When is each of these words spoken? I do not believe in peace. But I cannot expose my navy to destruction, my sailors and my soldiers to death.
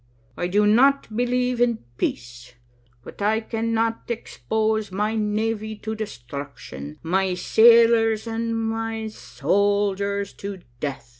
I 0.35 0.47
do 0.47 0.65
not 0.65 1.15
believe 1.15 1.61
in 1.61 1.77
peace. 1.99 2.55
But 3.03 3.21
I 3.21 3.39
cannot 3.39 4.09
expose 4.09 4.91
my 4.91 5.15
navy 5.15 5.75
to 5.75 5.93
destruction, 5.93 6.97
my 7.03 7.35
sailors 7.35 8.25
and 8.25 8.59
my 8.67 9.09
soldiers 9.09 10.33
to 10.41 10.61
death. 10.79 11.09